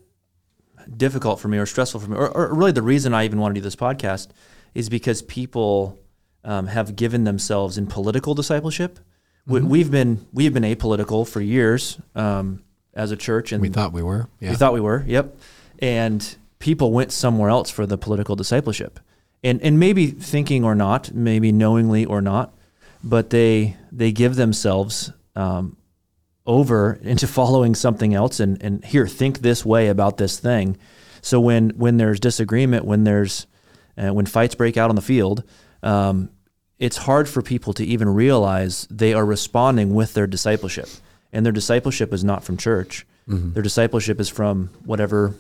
[0.96, 3.56] difficult for me or stressful for me, or, or really the reason I even want
[3.56, 4.30] to do this podcast,
[4.74, 6.00] is because people
[6.44, 9.00] um, have given themselves in political discipleship.
[9.46, 13.94] We, we've been we've been apolitical for years um, as a church, and we thought
[13.94, 14.28] we were.
[14.40, 14.50] Yeah.
[14.50, 15.04] we thought we were.
[15.08, 15.38] Yep.
[15.80, 19.00] And people went somewhere else for the political discipleship,
[19.44, 22.54] and and maybe thinking or not, maybe knowingly or not,
[23.04, 25.77] but they they give themselves um,
[26.48, 30.78] over into following something else, and and here think this way about this thing.
[31.22, 33.46] So when when there's disagreement, when there's
[33.98, 35.44] uh, when fights break out on the field.
[35.84, 36.30] Um,
[36.80, 40.88] it's hard for people to even realize they are responding with their discipleship.
[41.34, 43.06] And their discipleship is not from church.
[43.54, 45.34] Their discipleship is from whatever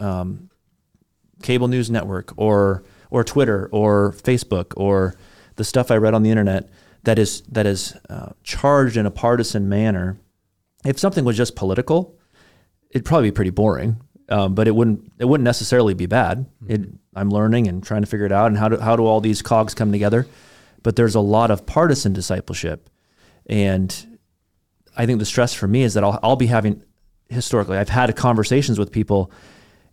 [0.00, 0.50] um,
[1.42, 5.16] cable news network or or Twitter or Facebook or
[5.56, 6.68] the stuff I read on the internet
[7.04, 10.16] that is that is uh, charged in a partisan manner.
[10.84, 12.18] If something was just political,
[12.90, 14.00] it'd probably be pretty boring.
[14.28, 16.46] Um, but it wouldn't it wouldn't necessarily be bad.
[16.66, 16.80] It,
[17.14, 19.42] I'm learning and trying to figure it out and how do how do all these
[19.42, 20.26] cogs come together.
[20.82, 22.88] But there's a lot of partisan discipleship,
[23.46, 24.18] and
[24.96, 26.82] I think the stress for me is that I'll I'll be having
[27.28, 29.30] historically I've had conversations with people,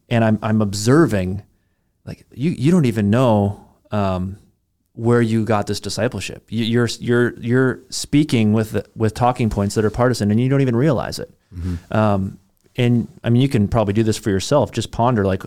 [0.10, 1.44] and I'm I'm observing,
[2.06, 4.38] like you you don't even know um,
[5.02, 6.46] where you got this discipleship.
[6.50, 10.62] You, you're you're you're speaking with with talking points that are partisan, and you don't
[10.62, 11.30] even realize it.
[11.92, 12.38] Um,
[12.78, 14.72] and I mean, you can probably do this for yourself.
[14.72, 15.44] Just ponder, like,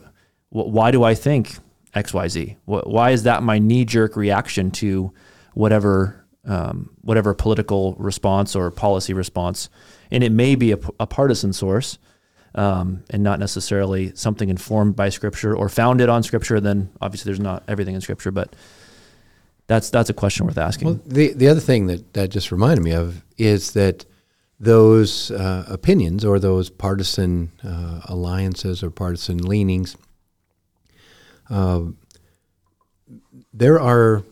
[0.51, 1.57] wh- why do I think
[1.95, 2.57] X, Y, Z?
[2.67, 5.12] Wh- Why is that my knee jerk reaction to
[5.55, 9.69] whatever um, whatever political response or policy response?
[10.11, 11.99] And it may be a, p- a partisan source,
[12.57, 16.61] um, and not necessarily something informed by Scripture or founded on Scripture.
[16.61, 18.53] Then obviously, there's not everything in Scripture, but
[19.66, 20.88] that's that's a question worth asking.
[20.88, 24.05] Well, the the other thing that that just reminded me of is that
[24.61, 29.96] those uh, opinions or those partisan uh, alliances or partisan leanings,
[31.50, 31.83] uh,
[33.53, 34.22] there are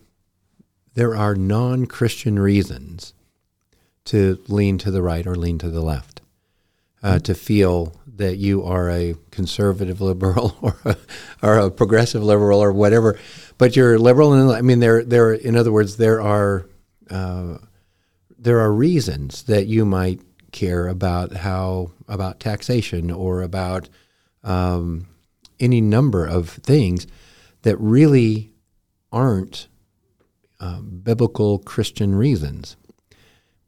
[0.95, 3.15] there are non Christian reasons
[4.05, 6.21] to lean to the right or lean to the left,
[7.03, 10.97] uh, to feel that you are a conservative liberal or a,
[11.43, 13.19] or a progressive liberal or whatever,
[13.63, 14.33] but you're liberal.
[14.33, 15.33] And I mean, there, there.
[15.33, 16.67] In other words, there are
[17.09, 17.59] uh,
[18.37, 20.21] there are reasons that you might
[20.51, 23.89] care about how about taxation or about
[24.43, 25.07] um,
[25.61, 27.07] any number of things
[27.63, 28.53] that really
[29.13, 29.69] aren't
[30.59, 32.75] uh, biblical Christian reasons,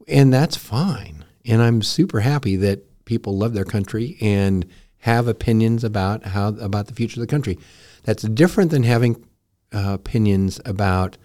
[0.09, 1.23] and that's fine.
[1.45, 4.65] And I'm super happy that people love their country and
[4.97, 7.57] have opinions about how about the future of the country.
[8.03, 9.25] That's different than having
[9.73, 11.17] uh, opinions about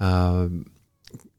[0.00, 0.66] um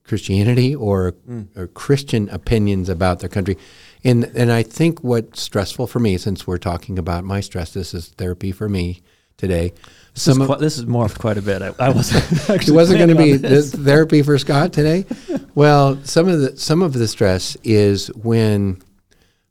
[0.10, 1.14] Christianity or,
[1.56, 3.58] or Christian opinions about their country.
[4.04, 7.94] And and I think what's stressful for me, since we're talking about my stress, this
[7.94, 9.04] is therapy for me
[9.38, 9.70] today.
[10.16, 11.62] this, is Some of, qui- this is morphed quite a bit.
[11.62, 13.72] I, I wasn't it actually wasn't going to be this.
[13.72, 15.06] the therapy for Scott today.
[15.54, 18.82] well, some of the some of the stress is when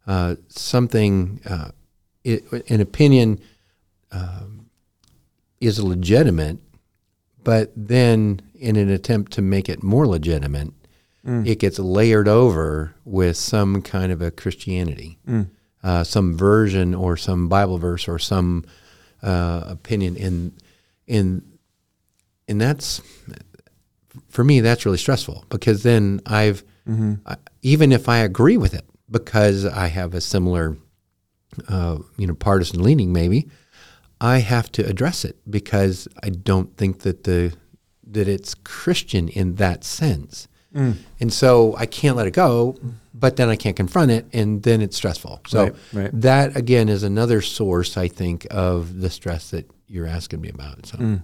[0.08, 1.70] uh, something uh,
[2.26, 3.38] i an opinion
[4.10, 4.66] um,
[5.60, 6.58] is legitimate,
[7.44, 10.72] but then in an attempt to make it more legitimate,
[11.44, 15.18] it gets layered over with some kind of a Christianity,
[15.82, 18.64] uh, some version or some Bible verse or some
[19.22, 20.52] uh, opinion in
[21.06, 21.42] in
[22.48, 23.02] and that's
[24.28, 26.64] for me that's really stressful because then I've
[27.26, 30.78] I, even if I agree with it because I have a similar
[31.68, 33.48] uh, you know partisan leaning maybe
[34.20, 37.54] I have to address it because I don't think that the
[38.10, 40.48] that it's Christian in that sense.
[41.20, 42.76] And so I can't let it go,
[43.12, 45.40] but then I can't confront it, and then it's stressful.
[45.48, 46.10] So Right, right.
[46.20, 50.86] that again is another source, I think, of the stress that you're asking me about.
[50.86, 51.22] So Mm.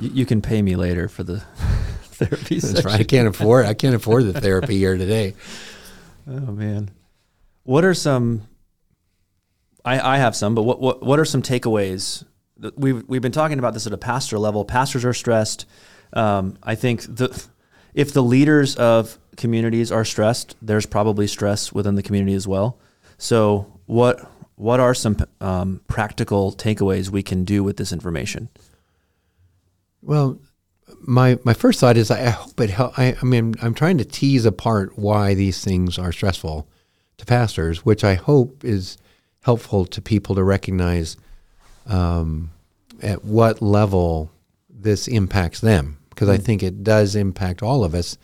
[0.00, 1.40] You, you can pay me later for the
[2.02, 2.90] therapy that's session.
[2.90, 3.00] right.
[3.00, 5.34] I can't afford I can't afford the therapy here today.
[6.24, 6.88] Oh man,
[7.64, 8.42] what are some?
[9.84, 12.24] I I have some, but what what what are some takeaways?
[12.76, 14.64] We've we've been talking about this at a pastor level.
[14.64, 15.66] Pastors are stressed.
[16.12, 17.44] Um, I think the
[17.94, 22.78] if the leaders of communities are stressed, there's probably stress within the community as well.
[23.18, 28.48] So what what are some um, practical takeaways we can do with this information?
[30.02, 30.38] Well,
[31.00, 32.98] my my first thought is I hope it help.
[32.98, 36.68] I, I mean, I'm trying to tease apart why these things are stressful
[37.18, 38.98] to pastors, which I hope is
[39.42, 41.16] helpful to people to recognize
[41.86, 42.50] um,
[43.02, 44.30] at what level
[44.70, 48.16] this impacts them, because I think it does impact all of us.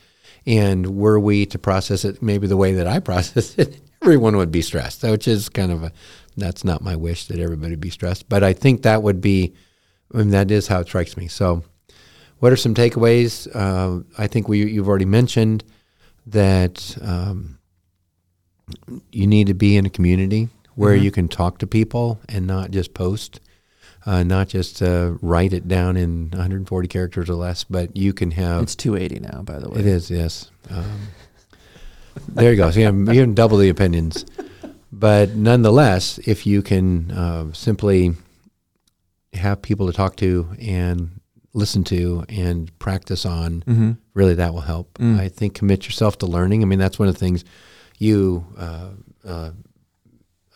[0.46, 4.52] And were we to process it maybe the way that I process it, everyone would
[4.52, 5.92] be stressed, which is kind of a
[6.38, 9.54] that's not my wish that everybody be stressed, but I think that would be,
[10.14, 11.26] I mean, that is how it strikes me.
[11.26, 11.64] So,
[12.38, 13.48] what are some takeaways?
[13.52, 15.64] Uh, I think we you've already mentioned
[16.26, 17.58] that um,
[19.10, 21.02] you need to be in a community where Mhm.
[21.02, 23.40] you can talk to people and not just post,
[24.06, 28.30] uh, not just uh, write it down in 140 characters or less, but you can
[28.32, 28.62] have.
[28.62, 29.80] It's 280 now, by the way.
[29.80, 30.50] It is, yes.
[30.70, 31.08] Um,
[32.28, 32.70] there you go.
[32.70, 34.24] So you have, you have double the opinions.
[34.92, 38.14] But nonetheless, if you can uh, simply
[39.34, 41.20] have people to talk to and
[41.54, 43.90] listen to and practice on, Mm-hmm.
[44.14, 44.94] really that will help.
[44.98, 45.18] Mm.
[45.18, 46.62] I think commit yourself to learning.
[46.62, 47.44] I mean, that's one of the things
[47.98, 48.90] you uh,
[49.26, 49.50] uh,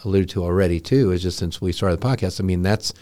[0.04, 1.10] alluded to already too.
[1.12, 2.40] Is just since we started the podcast.
[2.40, 2.92] I mean, that's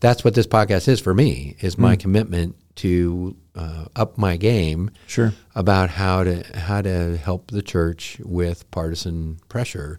[0.00, 1.56] that's what this podcast is for me.
[1.60, 2.00] Is my Mm.
[2.00, 5.32] commitment to uh, up my game Sure.
[5.54, 9.98] about how to how to help the church with partisan pressure.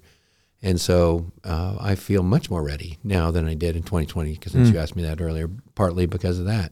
[0.61, 4.51] And so uh, I feel much more ready now than I did in 2020 because
[4.53, 4.73] since Mm.
[4.73, 6.71] you asked me that earlier, partly because of that.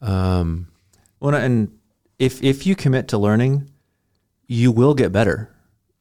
[0.00, 0.68] Um,
[1.20, 1.70] Well, and
[2.18, 3.70] if if you commit to learning,
[4.46, 5.50] you will get better.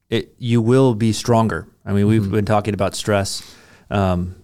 [0.09, 1.67] It you will be stronger.
[1.85, 2.31] I mean, we've Mhm.
[2.31, 3.41] been talking about stress.
[3.89, 4.35] Um,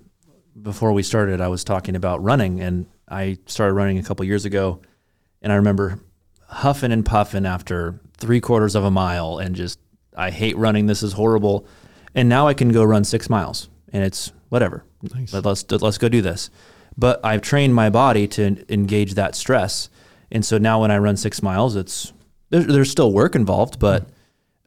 [0.62, 4.46] before we started, I was talking about running, and I started running a couple years
[4.46, 4.80] ago,
[5.42, 6.00] and I remember
[6.48, 9.80] huffing and puffing after three quarters of a mile, and just
[10.18, 10.86] I hate running.
[10.88, 11.66] This is horrible.
[12.16, 14.86] And now I can go run six miles, and it's whatever.
[15.14, 15.34] nice.
[15.34, 16.50] Let, let's let's go do this.
[16.98, 19.90] But I've trained my body to engage that stress,
[20.32, 22.14] and so now when I run six miles, it's
[22.50, 24.08] there, there's still work involved, but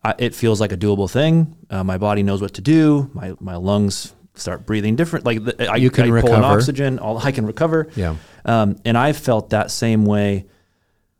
[0.03, 1.57] I, it feels like a doable thing.
[1.71, 3.11] Uh, my body knows what to do.
[3.15, 5.27] My my lungs start breathing different.
[5.27, 6.99] Like the, I, You can I pull in oxygen.
[6.99, 7.89] All I can recover.
[7.97, 8.17] Yeah.
[8.45, 10.47] Um, and I've felt that same way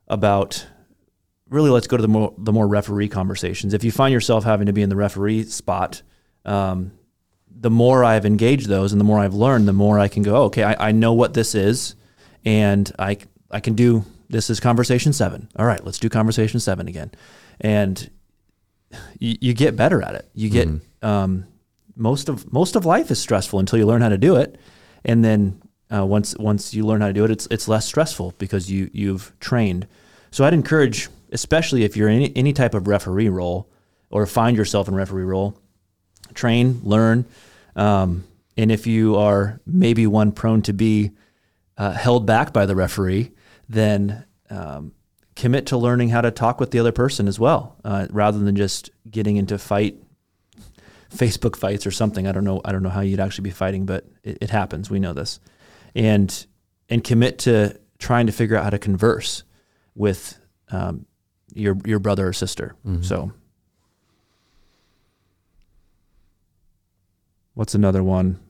[0.07, 0.67] about
[1.51, 3.75] really let's go to the more the more referee conversations.
[3.75, 6.03] If you find yourself having to be in the referee spot,
[6.45, 6.93] um,
[7.61, 10.45] the more I've engaged those and the more I've learned, the more I can go,
[10.45, 11.97] okay, I, I know what this is
[12.45, 13.19] and I,
[13.51, 15.49] I can do, this is conversation seven.
[15.57, 17.11] All right, let's do conversation seven again.
[17.61, 18.11] And
[19.19, 20.29] you, you get better at it.
[20.35, 20.81] You get, Mhm.
[21.03, 21.45] um,
[21.97, 24.59] most of, most of life is stressful until you learn how to do it.
[25.05, 25.61] And then,
[25.93, 28.91] uh, once, once you learn how to do it, it's, it's less stressful because you,
[28.93, 29.87] you've trained.
[30.31, 33.69] So I'd encourage, especially if you're in any, any type of referee role
[34.11, 35.59] or find yourself in referee role,
[36.35, 37.25] train, learn.
[37.75, 38.25] Um,
[38.57, 41.13] and if you are maybe one prone to be
[41.77, 43.31] uh, held back by the referee,
[43.69, 44.93] then um,
[45.39, 48.57] commit to learning how to talk with the other person as well, uh, rather than
[48.57, 50.03] just getting into fight,
[51.11, 52.27] Facebook fights or something.
[52.27, 52.61] I don't know.
[52.65, 54.91] I don't know how you'd actually be fighting, but it, it happens.
[54.91, 55.41] We know this,
[55.95, 56.47] and
[56.91, 59.45] and commit to trying to figure out how to converse
[59.95, 60.39] with
[60.71, 61.07] um,
[61.55, 62.75] your your brother or sister.
[62.85, 63.05] Mhm.
[63.05, 63.33] So,
[67.55, 68.41] what's another one?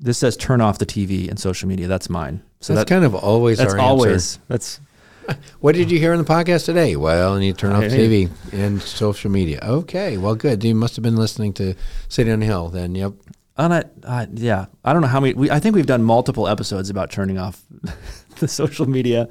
[0.00, 1.88] This says turn off the TV and social media.
[1.88, 2.42] That's mine.
[2.60, 3.86] So that's that, kind of always that's our answer.
[3.88, 4.80] always that's
[5.60, 6.94] What did you hear on the podcast today?
[6.96, 8.08] Well, and you turn off Hey.
[8.28, 9.58] TV and social media.
[9.62, 10.62] Okay, well, good.
[10.62, 11.74] You must have been listening to
[12.08, 12.94] City on the Hill then.
[12.94, 13.12] Yep.
[13.56, 13.90] on it.
[14.04, 15.34] Uh, yeah, I don't know how many.
[15.34, 17.60] We, I think we've done multiple episodes about turning off
[18.38, 19.28] the social media,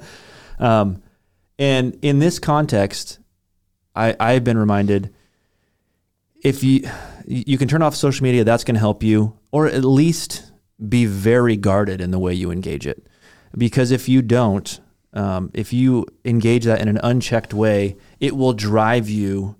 [0.58, 1.02] um,
[1.58, 3.18] and in this context,
[3.96, 5.14] I I've been reminded
[6.44, 6.88] if you
[7.26, 10.52] you can turn off social media, that's going to help you, or at least
[10.88, 13.06] be very guarded in the way you engage it,
[13.56, 14.78] because if you don't,
[15.12, 19.56] um, if you engage that in an unchecked way, it will drive you.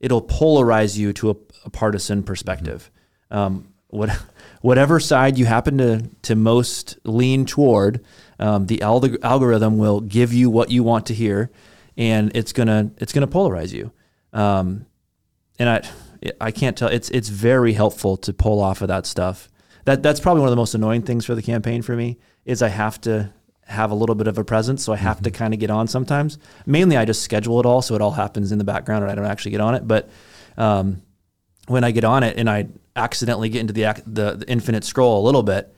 [0.00, 2.90] It'll polarize you to a, a partisan perspective.
[3.30, 4.10] Um, what,
[4.60, 8.04] whatever side you happen to, to most lean toward,
[8.38, 11.50] um, the alg- algorithm will give you what you want to hear,
[11.96, 13.92] and it's gonna it's gonna polarize you.
[14.32, 14.86] Um,
[15.58, 15.88] and I
[16.40, 16.88] I can't tell.
[16.88, 19.48] It's it's very helpful to pull off of that stuff.
[19.84, 22.62] That that's probably one of the most annoying things for the campaign for me is
[22.62, 23.32] I have to
[23.66, 25.86] have a little bit of a presence, so I have to kind of get on
[25.88, 26.38] sometimes.
[26.66, 29.14] Mainly, I just schedule it all, so it all happens in the background, and I
[29.14, 29.86] don't actually get on it.
[29.86, 30.10] But
[30.56, 31.02] um,
[31.68, 35.22] when I get on it and I accidentally get into the, the, the infinite scroll
[35.22, 35.74] a little bit,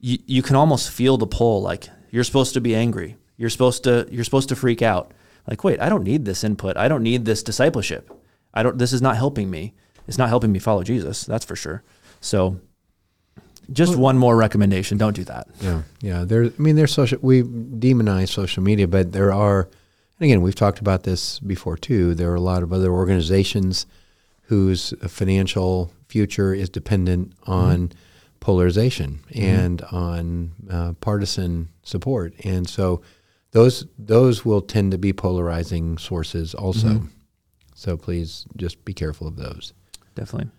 [0.00, 1.62] you, you can almost feel the pull.
[1.62, 3.16] Like you're supposed to be angry.
[3.36, 5.12] You're supposed to you're supposed to freak out.
[5.48, 6.76] Like wait, I don't need this input.
[6.76, 8.10] I don't need this discipleship.
[8.54, 8.78] I don't.
[8.78, 9.74] This is not helping me.
[10.08, 11.24] It's not helping me follow Jesus.
[11.24, 11.82] That's for sure.
[12.20, 12.60] So
[13.72, 15.48] Just one more recommendation: don't do that.
[15.60, 16.24] Yeah, yeah.
[16.24, 17.18] There, I mean, there's social.
[17.20, 19.68] We demonize social media, but there are,
[20.18, 22.14] and again, we've talked about this before too.
[22.14, 23.86] There are a lot of other organizations
[24.42, 27.98] whose financial future is dependent on mm-hmm.
[28.38, 33.02] polarization and on uh, partisan support, and so
[33.50, 36.88] those those will tend to be polarizing sources also.
[36.88, 37.06] Mm-hmm.
[37.74, 39.72] So please just be careful of those.
[40.14, 40.50] Definitely.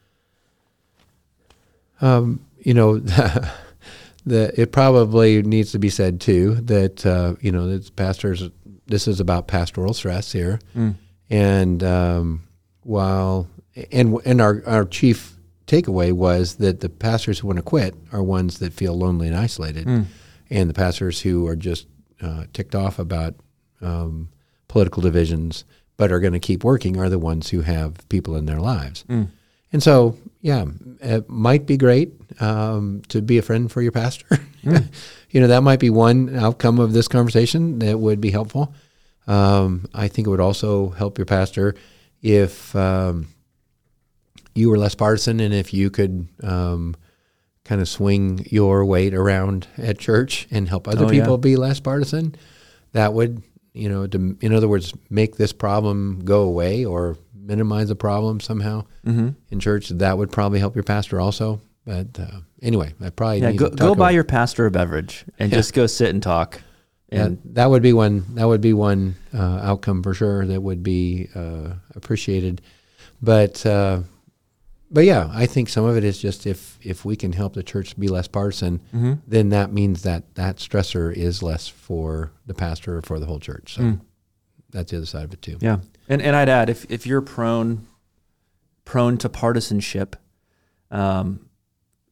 [1.99, 2.99] Um, you know,
[4.25, 8.49] the, it probably needs to be said too that uh, you know that pastors.
[8.89, 10.95] This is about pastoral stress here, mm.
[11.29, 12.43] and um,
[12.83, 13.49] while
[13.91, 15.35] and and our our chief
[15.65, 19.35] takeaway was that the pastors who want to quit are ones that feel lonely and
[19.35, 20.05] isolated, mm.
[20.49, 21.87] and the pastors who are just
[22.21, 23.35] uh, ticked off about
[23.81, 24.29] um,
[24.69, 25.65] political divisions
[25.97, 29.03] but are going to keep working are the ones who have people in their lives.
[29.09, 29.29] Mm.
[29.77, 30.65] And so, yeah,
[31.01, 32.11] it might be great
[32.41, 34.25] um, to be a friend for your pastor.
[34.63, 34.91] Mm.
[35.29, 38.73] you know, that might be one outcome of this conversation that would be helpful.
[39.27, 41.75] Um, I think it would also help your pastor
[42.23, 43.27] if um,
[44.55, 46.95] you were less partisan and if you could um,
[47.63, 51.37] kind of swing your weight around at church and help other oh, people yeah.
[51.37, 52.33] be less partisan.
[52.93, 53.43] That would,
[53.77, 58.39] you know, to, in other words, make this problem go away or minimize the problem
[58.39, 59.29] somehow mm-hmm.
[59.49, 59.89] in church.
[59.89, 61.61] That would probably help your pastor also.
[61.85, 65.57] But uh, anyway, I probably yeah, go, go buy your pastor a beverage and yeah.
[65.57, 66.61] just go sit and talk.
[67.09, 68.25] And that, that would be one.
[68.35, 70.45] That would be one uh, outcome for sure.
[70.45, 72.61] That would be uh, appreciated.
[73.21, 74.01] But uh,
[74.89, 77.63] but yeah, I think some of it is just if if we can help the
[77.63, 79.13] church be less partisan, mm-hmm.
[79.27, 83.39] then that means that that stressor is less for the pastor or for the whole
[83.39, 83.75] church.
[83.75, 84.01] So mm.
[84.69, 85.57] that's the other side of it too.
[85.59, 87.85] Yeah, and and I'd add if if you're prone
[88.85, 90.15] prone to partisanship,
[90.89, 91.49] um,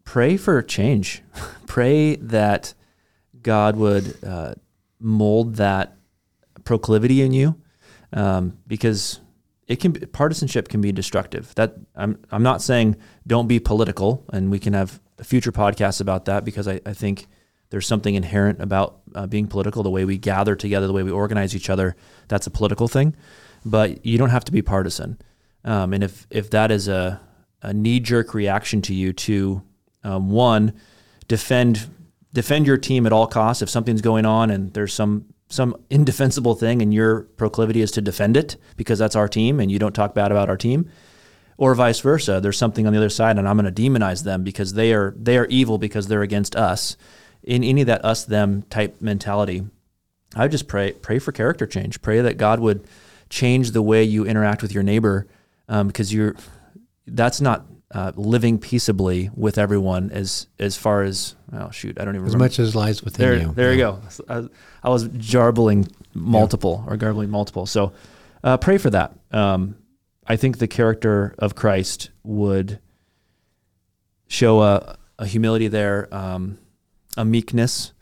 [0.04, 1.24] pray for change.
[1.68, 2.74] pray that
[3.42, 4.56] God would uh,
[5.00, 5.96] mold that
[6.66, 7.56] proclivity in you,
[8.12, 9.22] um, because
[9.68, 11.54] it can be, partisanship can be destructive.
[11.56, 16.02] That I'm I'm not saying don't be political, and we can have a future podcast
[16.02, 17.28] about that because I, I think
[17.70, 19.82] there's something inherent about uh, being political.
[19.82, 21.96] The way we gather together, the way we organize each other,
[22.28, 23.16] that's a political thing.
[23.66, 25.20] But you don't have to be partisan.
[25.64, 27.22] Um, and if if that is a
[27.62, 29.64] a knee jerk reaction to you to
[30.04, 30.74] um, one
[31.28, 31.90] defend
[32.34, 36.56] defend your team at all costs if something's going on and there's some some indefensible
[36.56, 39.94] thing and your proclivity is to defend it because that's our team and you don't
[39.94, 40.90] talk bad about our team.
[41.58, 44.44] Or vice versa there's something on the other side and I'm going to demonize them
[44.44, 46.98] because they are they are evil because they're against us.
[47.44, 49.64] In any of that us them type mentality
[50.36, 52.02] I just pray pray for character change.
[52.02, 52.86] Pray that God would
[53.30, 55.28] change the way you interact with your neighbor
[55.70, 56.36] um, because you're
[57.08, 62.16] that's not uh, living peaceably with everyone as as far as oh shoot I don't
[62.16, 62.28] even remember.
[62.28, 62.44] as remember.
[62.46, 63.54] much as lies within there, you.
[63.54, 63.98] There yeah.
[63.98, 64.50] you go.
[64.84, 66.94] I, I, was jarbling multiple yeah.
[66.94, 67.66] or garbling multiple.
[67.66, 67.94] So
[68.44, 69.14] uh, pray for that.
[69.32, 69.76] Um,
[70.28, 72.80] I think the character of Christ would
[74.28, 76.58] show a, a humility there, um,
[77.16, 77.94] a meekness,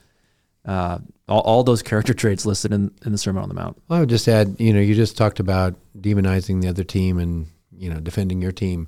[0.66, 3.82] uh, all, all, those character traits listed in, in the Sermon on the Mount.
[3.88, 7.20] Well, I would just add, you know, you just talked about demonizing the other team
[7.20, 8.88] and you know defending your team.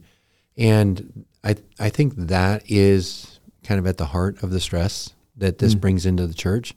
[0.57, 5.57] And I I think that is kind of at the heart of the stress that
[5.57, 5.81] this mm.
[5.81, 6.73] brings into the church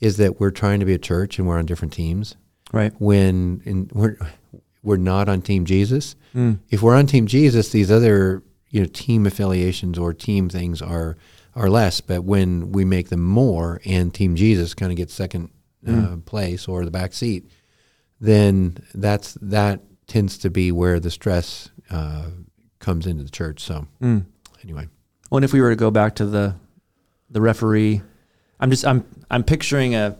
[0.00, 2.36] is that we're trying to be a church and we're on different teams.
[2.72, 2.92] Right.
[2.98, 4.16] When in, we're
[4.82, 6.16] we're not on team Jesus.
[6.34, 6.58] Mm.
[6.70, 11.16] If we're on team Jesus, these other you know team affiliations or team things are
[11.56, 12.00] are less.
[12.00, 15.50] But when we make them more, and Team Jesus kind of gets second
[15.86, 16.24] uh, mm.
[16.24, 17.50] place or the back seat,
[18.20, 22.30] then that's that tends to be where the stress uh,
[22.84, 23.60] comes into the church.
[23.60, 24.24] So mm.
[24.62, 24.88] anyway,
[25.30, 26.56] well, and if we were to go back to the
[27.30, 28.02] the referee,
[28.60, 30.16] I'm just I'm I'm picturing a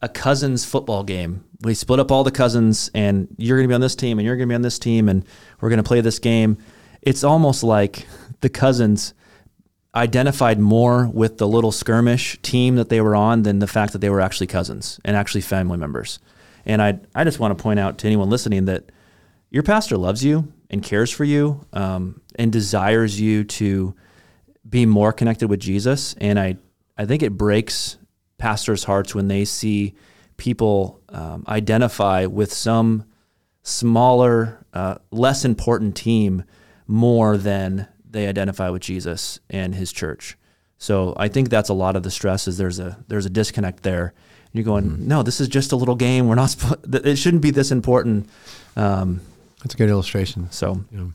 [0.00, 1.44] a cousins football game.
[1.62, 4.26] We split up all the cousins, and you're going to be on this team, and
[4.26, 5.24] you're going to be on this team, and
[5.60, 6.58] we're going to play this game.
[7.02, 8.06] It's almost like
[8.40, 9.14] the cousins
[9.94, 13.98] identified more with the little skirmish team that they were on than the fact that
[13.98, 16.20] they were actually cousins and actually family members.
[16.64, 18.90] And I I just want to point out to anyone listening that
[19.50, 23.94] your pastor loves you and cares for you um, and desires you to
[24.68, 26.14] be more connected with Jesus.
[26.20, 26.56] And I,
[26.96, 27.96] I think it breaks
[28.36, 29.94] pastors' hearts when they see
[30.36, 33.04] people um, identify with some
[33.62, 36.44] smaller, uh, less important team
[36.86, 40.36] more than they identify with Jesus and his church.
[40.78, 43.82] So I think that's a lot of the stress is there's a there's a disconnect
[43.82, 44.14] there.
[44.46, 45.08] And you're going, mm-hmm.
[45.08, 46.28] no, this is just a little game.
[46.28, 46.56] We're not.
[46.92, 48.30] it shouldn't be this important.
[48.76, 49.20] Um,
[49.62, 50.50] that's a good illustration.
[50.50, 51.06] So, yeah.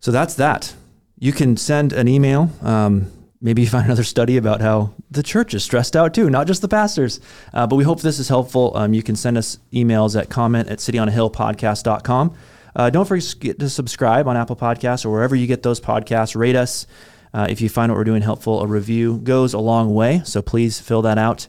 [0.00, 0.74] so that's that.
[1.18, 2.50] you can send an email.
[2.62, 3.10] Um,
[3.40, 6.62] maybe you find another study about how the church is stressed out too, not just
[6.62, 7.20] the pastors.
[7.52, 8.72] Uh, but we hope this is helpful.
[8.76, 12.36] Um, you can send us emails at comment at cityonahillpodcast.com.
[12.76, 16.36] Uh, don't forget to subscribe on Apple Podcasts or wherever you get those podcasts.
[16.36, 16.86] Rate us.
[17.34, 20.22] Uh, if you find what we're doing helpful, a review goes a long way.
[20.24, 21.48] So please fill that out.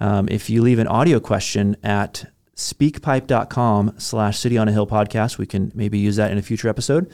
[0.00, 5.38] Um, if you leave an audio question at speakpipe.com slash city on a hill podcast,
[5.38, 7.10] we can maybe use that in a future episode.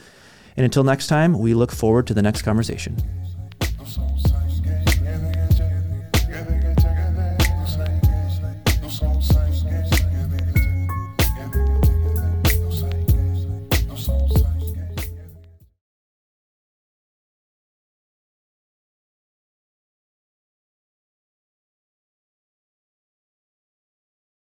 [0.55, 2.97] And until next time, we look forward to the next conversation.